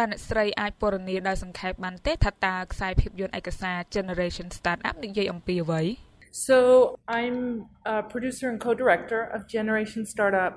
[0.00, 5.82] តើអ្នកស្រីអាចពណ៌នាដោយសង្ខេបបានទេថាតើខ្សែភាពយន្តឯកសារ Generation Startup និយាយអំពីអ្វី
[6.46, 6.56] So
[7.18, 7.38] I'm
[7.94, 10.52] a producer and co-director of Generation Startup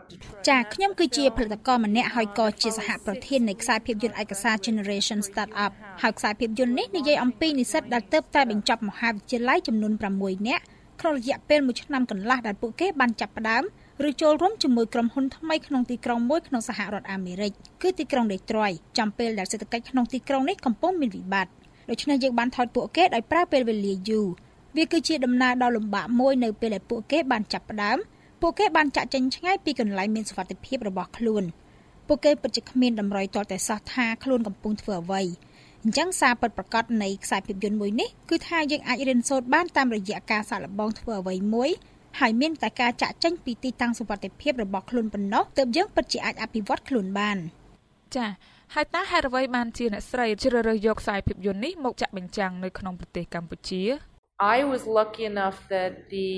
[0.49, 5.71] ចាខ្ញុំគឺជាផលិតករម្នាក់ហើយក៏ជាសហប្រធាននៃខ្សែភាពយន្តឯកសារ Generation Startup
[6.01, 10.63] ហើយខ្សែភាពយន្តនេះនិយាយអំពីនិស្សិតដែលទើបតែបញ្ចប់មហាវិទ្យាល័យចំនួន6នាក់
[11.01, 13.63] ក្នុងរយៈពេល1ឆ្នាំកន្លះដែលពួកគេបានចាប់ផ្ដើម
[14.07, 17.51] ឬចូលរួមជាមួយក្រុមហ៊ុនថ្មីក្នុងទីក្រុងមួយក្នុងសហរដ្ឋអាមេរិក
[17.81, 21.53] គឺទីក្រុងដេត្រុយចំពេលដែលសេដ្ឋកិច្ចក្នុងទីក្រុងនេះកំពុងមានវិបត្តិ
[21.89, 24.27] ដូច្នេះយើងបានថតពួកគេដោយប្រើពេលវេលាយូរ
[24.77, 27.97] វាគឺជាដំណើរដ៏លំបាកមួយនៅពេលដែលពួកគេបានចាប់ផ្ដើម
[28.41, 31.43] ពួកគេបានចាក់ចេញឆ្ងាយពីកន្លែងមានសុវត្ថិភាពរបស់ខ្លួន
[32.07, 35.21] ពួកគេពិតជាគ្មានតម្រុយទាល់តែសោះថាខ្លួនកំពុងធ្វើអ្វី
[35.83, 41.69] អញ្ចឹងសារពិតប្រាកដនៃខ្សែភាពយន្តមួយនេះគឺថាយើងអាចរៀនសូត្របានតាមរយៈការសាកល្បងធ្វើអ្វីមួយ
[42.19, 47.37] ហើយមានតែការចាក់ចេញពីទីតាំងសុវត្ថិភាពរបស់ខ្លួនប៉ុណ្ណោះទើបយើងពិតជាអាចអភិវឌ្ឍខ្លួនបាន
[48.15, 48.29] ចា៎
[48.73, 53.83] ហើយតើហេតុអ្វីបានជាអ្នកស្រីជ្រើសរើសយកខ្សែភាពយន្តនេះមកចាក់បញ្ចាំងនៅក្នុងប្រទេសកម្ពុជា
[54.55, 56.31] I was lucky enough that the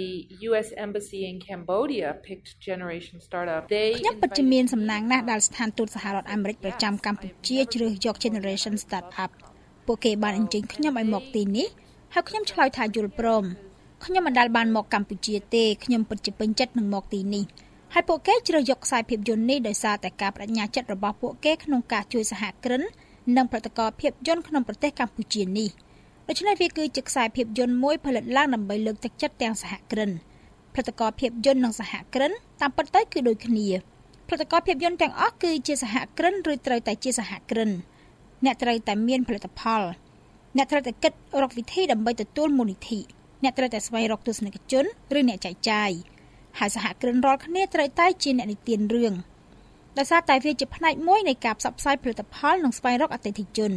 [0.48, 3.62] US Embassy in Cambodia picked Generation Startup.
[3.76, 9.32] They ខ្ញុំពិតជាមានសំណាងណាស់ដែលស្ថានទូតសហរដ្ឋអាមេរិកប្រចាំកម្ពុជាជ្រើសយក Generation Startup
[9.86, 11.67] ពួកគេបានអញ្ជើញខ្ញុំឲ្យមកទីនេះ
[12.14, 13.44] ហើយខ្ញុំឆ្លើយថាយល់ព្រម
[14.04, 17.44] ខ្ញុំមិនដែលបានមកកម្ពុជាទេខ្ញុំពិតជាពេញចិត្តនឹងមកទីនេះ
[17.94, 22.82] ហើយពួកគេជ្រើសយកខ្សែភាពយន្តនេះដោយសារតែការបដិញ្ញាចិត្តរបស់ពួកគេក្នុងការជួយសហគ្រិន
[23.36, 25.70] និងផលិតករភាពយន្តក្នុងប្រទេសកម្ពុជានេះ
[26.28, 30.12] ដូច្នេះវាគឺជាខ្សែភាពយន្តមួយផលិតឡើងដើម្បីលើកទឹកចិត្តទាំងសហគ្រិន
[30.73, 33.68] ផលិតករភាពយន្តនិងសហគ្រិនតាមពិតទៅគឺដូចគ្នា
[34.28, 37.70] ផលិតករភាពយន្តទាំងអស់គឺជាសហគ្រិនឬត្រូវតែជាសហគ្រិន
[38.46, 39.82] អ្នកត្រូវតែមានផលិតផល
[40.58, 43.00] អ្នកត្រូវតែគិតរកវិធីដើម្បីទទួលមូលនិធិ
[43.44, 44.86] អ្នកត្រូវតែស្វែងរកទស្សនិកជន
[45.17, 45.91] ឬអ្នកចែកចាយ
[46.59, 49.14] ហើយសហគ្រិនរាល់គ្នាត្រូវតែជាអ្នកនិទានរឿង
[49.97, 53.72] ដោយសារតែវាជាផ្នែកមួយនៃការផ្សព្វផ្សាយផលិតផលនិងស្វែងរកអតិថិជន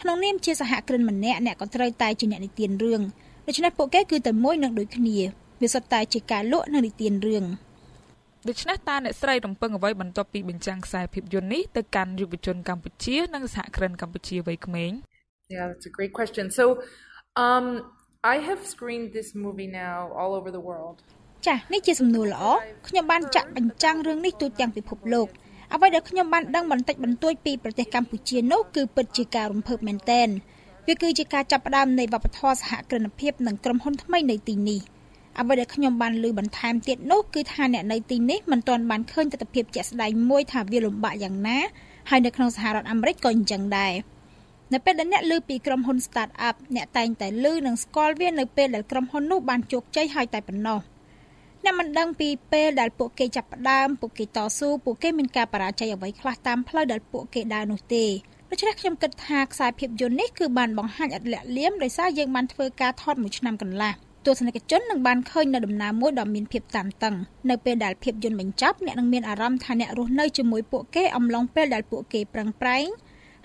[0.00, 3.00] ក្នុងនាមជាសហគ្រិនម្នាក់អ្នកក៏ត្រូវតែជាអ្នកនិទានរឿង
[3.46, 5.18] ដូច្នេះពួកគេគឺតែមួយនឹងដូចគ្នា
[5.62, 7.44] វាសុទ្ធតែជាការលក់និងនិទានរឿង
[8.48, 14.92] ដូច្នេះតើអ្នកស្រីរំពឹងអ្វីបន្ទាប់ពីបញ្ចាំងខ្សែភាពយន្តនេះទៅកាន់យុវជនកម្ពុជា និងសហគ្រិនកម្ពុជាវ័យក្មេង
[15.54, 16.44] Yeah, that's a great question.
[16.58, 16.64] So,
[17.44, 17.66] um
[18.24, 20.96] I have screened this movie now all over the world.
[21.46, 22.44] ចាស់នេះជាសំណួរល្អ
[22.88, 25.28] ខ្ញុំបានចាក់បញ្ចាំងរឿងនេះទូទាំងពិភពលោក
[25.74, 30.28] អ្វីដែលខ្ញុំបានដឹងបន្តិចបន្តួចពីប្រទេសកម្ពុជានោះគឺពិតជាការរំភើបមែនទែន
[30.86, 34.80] វាគឺជាការចាប់ផ្ដើមនៃវប្បធម៌សហគ្រិនភាពនិងក្រុមហ៊ុនថ្មីនៅទីនេះ
[35.40, 41.58] អ្វីដែលខ្ញុំបានលើបន្ថែមទៀតនោះគឺថាអ្នកនៅទីនេះមិនទាន់បានឃើញទស្សនវិជ្ជាជាក់ស្ដែងមួយថាវាលំបាកយ៉ាងណា
[42.10, 43.92] ហើយនៅក្នុងសហរដ្ឋអាមេរិកក៏អញ្ចឹងដែរ
[44.72, 50.80] នៅពេលដែលអ្នកលើពីក្រុមហ៊ុន start up អ្នកតែងតែលើនិងស្គាល់វានៅពេលដែលក្រុមហ៊ុននោះបានជោគជ័យហើយតែប៉ុណ្ណោះ
[51.64, 58.04] អ្នកមិនដឹងពីពេលដែលពួកគេចាប់ផ្ដើមពួកគេតស៊ូពួកគេមានការបរាជ័យអ្វីខ្លះតាមផ្លូវដែលពួកគេដើរនោះទេ
[58.50, 63.92] ដូច្នេះខ្ញុំគិតថាខ្សែភាពយន្តនេះគឺបានបង្ហាញអត់លាក់លៀមដោយសារយើងបានធ្វើការថតមួយឆ្នាំកន្លះ
[64.26, 67.14] ទស្សនិកជននឹងបានឃើញនៅដំណើរមួយដ៏មានភាពតានតឹង
[67.50, 72.86] នៅពេលដែលភាពយន្តបញ្ចប់អ្នកនឹងមានអារម្មណ៍ថាអ្នករស់នៅជាមួយពួកគេអំឡុងពេលដែលពួកគេប្រឹងប្រែង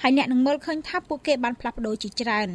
[0.02, 2.50] ហើយអ្នកនឹងមើលឃើញថាពួកគេបានផ្លាស់ប្ដូរជាច្រើន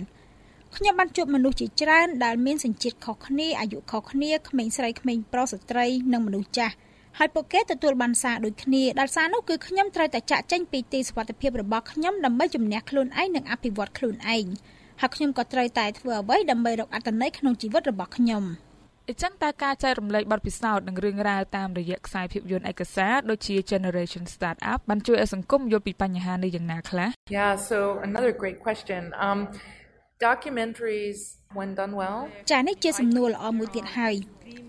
[0.76, 6.74] ខ្ញុំបានជួបមនុស្សជាច្រើនដែលមានសញ្ជាតិខុសគ្នាអាយុខុសគ្នាក្មេងស្រីក្មេងប្រុសស្ត្រីនិងមនុស្សចាស់
[7.18, 14.46] ហើយពួកគេទទួលបានសារដូចគ្នាដែលសារនោះគឺខ្ញុំត្រូវតែចាក់ចេញពីទីសុវត្ថិភាពរបស់ខ្ញុំដើម្បីជំនះខ្លួនឯងនិងអភិវឌ្ឍខ្លួនឯង
[15.00, 18.44] ហើយខ្ញុំក៏ត្រូវតែធ្វើអ្វីដើម្បីរកអត្ថន័យក្នុងជីវិតរបស់ខ្ញុំ
[19.10, 27.08] អញ្ចឹងតើការចែករំលែកបទពិសោធន៍និងរឿងរ៉ាវតាមរយៈខ្សែភាពយន្តឯកសារដូចជា Generation Startup បានជួយឲ្យសង្គមយល់ពីបញ្ហានេះយ៉ាងណាខ្លះ
[27.38, 29.38] Yeah so another great question um
[30.28, 31.18] documentaries
[31.56, 32.18] when done well
[32.50, 34.14] ចានេះជាសំណួរល្អមួយទៀតហើយ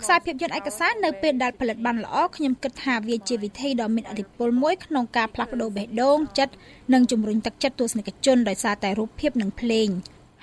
[0.01, 6.53] ខ្សែភាពយន្តឯកសារនៅពេលដែលផលិតបានល្អខ្ញុំគិតថាវាជាវិធីដ៏មានឥទ្ធិពលមួយក្នុងការផ្លាស់ប្ដូរបេះដូងចិត្ត
[6.93, 9.89] និងជំរុញទឹកចិត្តទស្សនិកជនដោយសារតែរូបភាពនិងភ្លេង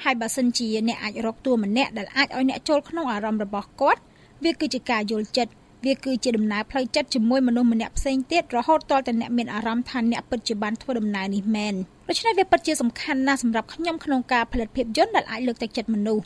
[0.05, 4.01] ហើយបើសិនជាអ្នកអាចរកតួម្នាក់ដែលអាចឲ្យអ្នកចូលក្នុងអារម្មណ៍របស់គាត់
[4.45, 5.53] វាគឺជាការយល់ចិត្ត
[5.84, 11.75] វាគឺជាដំណើរផ្លូវចិត្តជាមួយមនុស្សម្នាក់ផ្សេងទៀតរហូតតតែអ្នកមានអារម្មណ៍ថាអ្នកពិតជាបានធ្វើដំណើរនេះមែន
[12.09, 16.25] ដូច្នេះវាពិតជាសំខាន់ណាស់សម្រាប់ខ្ញុំក្នុងការផលិតភាពយន្តដែលអាចលើកទឹកចិត្តមនុស្ស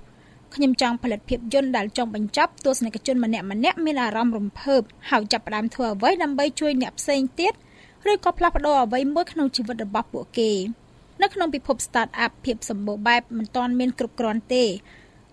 [0.55, 7.53] ខ្ញុំចង់ផលិតភាពយន្តដែលចង់បញ្ចប់ទស្សនិកជនម្នាក់ម្នាក់មានអារម្មណ៍រំភើបហើយចាប់ផ្ដើមធ្វើអ្វីដើម្បីជួយអ្នកផ្សេងទៀត
[8.11, 10.51] ឬក៏ផ្លាស់ប្ដូរអ្វីមួយក្នុងជីវិតរបស់ពួកគេ
[11.23, 14.65] នៅក្នុងពិភព start up ភាពសម្បូរបែបមិនទាន់មានគ្រប់គ្រាន់ទេ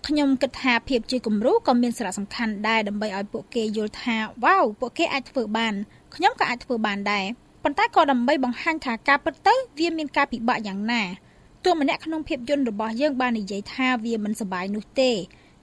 [0.07, 5.73] ខ្ញុំគិតថាភាពជាគំរូក៏មានសារៈសំខាន់ដែរដើម្បីឲ្យពួកគេយល់ថាវ៉ាវពួកគេអាចធ្វើបាន
[6.15, 7.25] ខ្ញុំក៏អាចធ្វើបានដែរ
[7.63, 11.01] ប៉ុន្តែក៏ដើម្បីបង្ហាញថាការពិតទៅវាមានការពិបាកយ៉ាងណា
[11.63, 15.11] ទោះម្នាក់ក្នុងភាពយន្តរបស់យើងបាននិយាយថាវាមិនសប្បាយនោះទេ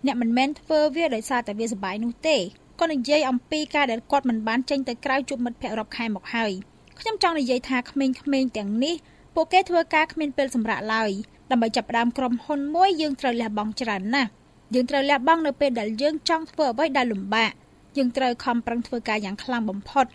[0.06, 2.36] អ្នកមិនមែនធ្វើវាដោយសារតែវាសប្បាយនោះទេ
[2.78, 6.52] គាត់និយាយអំពីការដែលគាត់មិនបានចេញទៅក្រៅជួបមិត្តភ័ក្តិរាប់ខែមកហើយ
[6.98, 8.94] ខ្ញុំចង់និយាយថាក្មេងៗទាំងនេះ
[9.34, 11.10] ពួកគេធ្វើការគ្មានពេលសម្រាកឡើយ
[11.50, 14.31] ដើម្បីចាប់ផ្ដើមក្រុមហ៊ុនមួយយើងត្រូវលះបង់ច្រើនណាស់
[14.75, 17.52] យើងត្រូវលះបង់នៅពេលដែលយើងចង់ធ្វើអ្វីដែលលំបាក
[17.96, 20.06] យើងត្រូវខំប្រឹងធ្វើការយ៉ាងខ្លាំងបំផុត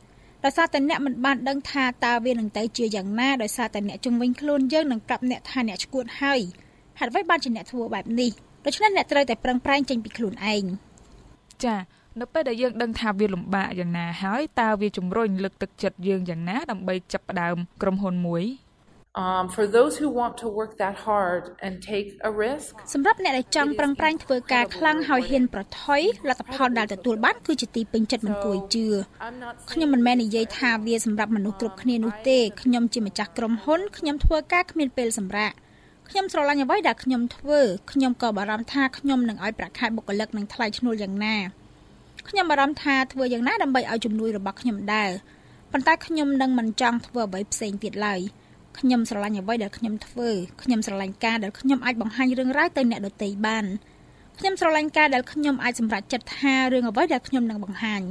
[0.43, 6.39] ដោយសារតែអ្នកមិនបានដឹងថាតើវានឹងទៅជាយ៉ាងណាដោយសារតែអ្នកជំនាញខ្លួនយើងនឹងប្រាប់អ្នកថាអ្នកឈួតហើយ
[6.99, 8.31] ហេតុអ្វីបានជាអ្នកធ្វើបែបនេះ
[8.65, 10.63] ដូច្នេះអ្នកត្រូវតែប្រឹងប្រែងចេញពីខ្លួនឯង
[11.63, 11.79] ចា៎
[12.19, 18.43] នៅពេលដែលយើងដឹងថាវាលំបាកយ៉ាងណាហើយតើវាជំរុញលើកទឹកចិត្តយើងយ៉ាងណាដើម្បីចាប់ផ្ដើមក្រុមហ៊ុនមួយ
[19.15, 28.85] Um, for those who want to work that hard and take a risk សម្រាប់អ្នកដែលចង់ប្រឹងប្រែងធ្វើការខ្លាំងហើយហ៊ានប្រថុយលទ្ធផលដែលទទួលបានគឺជាទីពេញចិត្តមិនគួរជឿ
[29.71, 35.51] ខ្ញុំមិនមែននិយាយថាវាសម្រាប់មនុស្សគ្រប់គ្នានោះទេខ្ញុំជាម្ចាស់ក្រុមហ៊ុនខ្ញុំធ្វើការគ្មានពេលសម្រាក
[36.09, 37.59] ខ្ញុំស្រឡាញ់អ្វីដែលខ្ញុំធ្វើ
[37.91, 41.35] ខ្ញុំក៏បារម្ភថាខ្ញុំនឹងឲ្យប្រាក់ខែបុគ្គលិកនឹងថ្លៃឈ្នួលយ៉ាងណា
[42.29, 45.09] ខ្ញុំបារម្ភថាធ្វើយ៉ាងណាដើម្បីឲ្យជំនួយរបស់ខ្ញុំដែរ
[45.71, 48.21] ប៉ុន្តែខ្ញុំនឹងមិនចង់ធ្វើអ្វីផ្សេងទៀតឡើយ
[48.77, 50.29] ខ្ញុំស្រឡាញ់អ្វីដែលខ្ញុំធ្វើ
[50.63, 53.65] ខ្ញុំស្រឡាញ់ការដែលខ្ញុំអាចបង្ហាញរឿងរ៉ាវទៅអ្នកដទៃបាន
[54.39, 58.01] ខ្ញុំស្រឡាញ់ការដែលខ្ញុំអាចសម្រេចចិត្តថារឿងអ្វីដែលខ្ញុំនឹងបង្ហាញ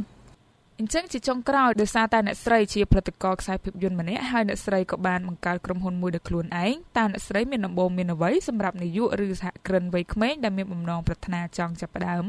[0.79, 12.25] អញ្ចឹងជាចុងក្រោយដោយសារតែអ្នកស្រីជាផលិតករខ្សែភាពយន្តម្នាក់ហើយអ្នកស្រីក៏បានបង្កើតក្រុមហ៊ុនមួយដោយខ្លួនឯងតើអ្នកស្រីមានដំបូងមានអ្វីសម្រាប់នាយកឬសហគ្រិនវ័យក្មេងដែលមានបំណងប្រាថ្នាចង់ចាប់ផ្ដើម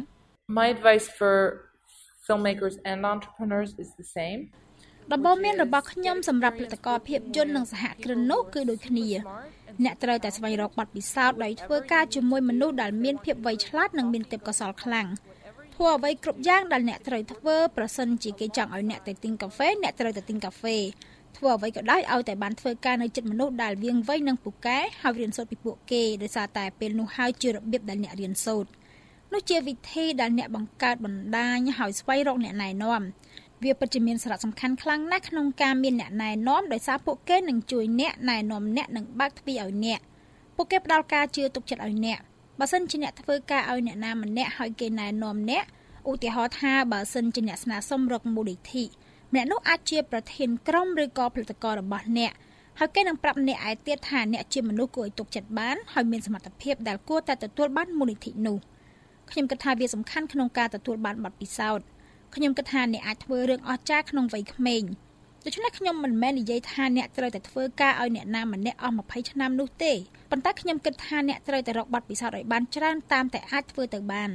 [0.60, 1.36] My advice for
[2.26, 4.42] filmmakers and entrepreneurs is the same
[5.14, 9.08] ដំបូន្មានរបស់ខ្ញុំសម្រាប់ផលិតករភាពយន្តនិងសហគ្រិននោះគឺដូចគ្នា
[9.84, 15.08] អ្នកត្រូវតែស្វែងរកបទពិសោធន៍ដោយធ្វើការជាមួយមនុស្សដែលមានភាពវៃឆ្លាតនិងមានទេពកោសល្យខ្លាំង
[15.76, 20.78] ធ្វើអ្វីគ្រប់យ៉ាងដែលអ្នកត្រូវធ្វើប្រសិនជាគេចង់ឲ្យអ្នកទៅទិញកាហ្វេអ្នកត្រូវទៅទិញកាហ្វេ
[21.38, 28.70] ធ្វើអ្វីក៏ដោយឲ្យតែបានធ្វើការនៅចិត្តមនុស្សដែលវាងវៃនិងពូកែហើយរៀនសូត្រពីពួកគេដោយសារតែពេលនោះហើយជារបៀបដែលអ្នករៀនសូត្រ
[29.34, 33.02] នោះជាវិធីដែលអ្នកបង្កើតបណ្ដាញហើយស្វែងរកអ្នកណែនាំ
[33.64, 40.00] វាពិតជាមានសារៈសំខាន់ខ្លាំងណាស់ក្នុងការមានអ្នកណែនាំដោយសារពួកគេនឹងជួយអ្នកណែនាំអ្នកនិងបើកទ្វារឲ្យអ្នក
[40.56, 42.20] ពួកគេផ្ដល់ការជឿទុកចិត្តឲ្យអ្នក
[42.60, 45.64] បើសិនជាអ្នកធ្វើការឲ្យអ្នកណាម្នាក់ហើយគេណែនាំអ្នក
[46.10, 48.84] ឧទាហរណ៍ថាបើសិនជាអ្នកស្នើសុំរកមូលនិធិ
[49.36, 52.32] អ្នកនោះអាចជាប្រធានក្រុមឬក៏ផលិតកររបស់អ្នក
[52.80, 58.58] ហើយគេនឹងប្រាប់អ្នកឯទៀតថាអ្នកជាមនុស្សគួរឲ្យទុកចិត្តបានហើយមានសមត្ថភាពដែលគួរតែទទួលបានមូលនិធិនោះ
[59.32, 61.86] ខ្ញុំគិតថាវាសំខាន់ក្នុងការទទួលបានបទពិសោធន៍
[62.36, 64.84] ខ្ញុំគិតថាអ្នកអាចធ្វើរឿងអស្ចារ្យក្នុងវ័យក្មេង
[65.46, 69.94] ដូច្នេះខ្ញុំមិនមែននិយាយថាអ្នកត្រូវតែធ្វើការឲ្យអ្នកណាម្នាក់អស់20ឆ្នាំនោះទេ
[70.31, 74.30] ប៉ុន្តែខ្ញុំគិតថាអ្នកត្រូវតែរកបទពិសោធន៍ឲ្យបានច្រើនតាមតែអាចធ្វើទៅបាន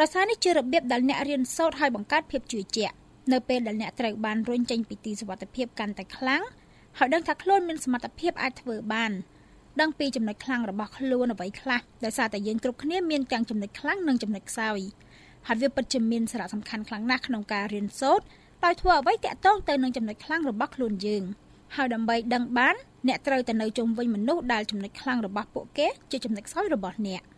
[0.00, 2.94] ដោយសារនេះជារបៀបដែលអ្នករៀនសូត្រហើយបង្កើតភាពជឿជាក់
[3.32, 6.42] នៅពេលដែលអ្នកត្រូវបានរុញចេញពីទីសុវត្ថិភាពកាន់តែខ្លាំង
[6.98, 9.12] ហើយដឹងថាខ្លួនមានសមត្ថភាពអាចធ្វើបាន
[9.80, 14.80] ដឹងពីចំណុចខ្លាំងរបស់ខ្លួនអ្វីខ្លះដោយសារតែយើងគ្រប់គ្នាមានទាំងចំណុចខ្លាំងនិងចំណុចខ្សោយ
[15.48, 18.24] ហើយវាពិតជាមានសារៈសំខាន់ខ្លាំងណាស់ក្នុងការរៀនសូត្រ
[18.64, 21.22] ដោយធ្វើអ្វីតាក់ទងទៅនឹងចំណុចខ្លាំងរបស់ខ្លួនយើង
[21.76, 22.74] ហើយដើម្បីដឹងបាន
[23.08, 27.22] អ្នកត្រូវតែនៅជុំវិញមនុស្សដែលចំណុចខ្លាំងរបស់ពួកគេជាចំណុចខ្សោយរបស់អ្នក។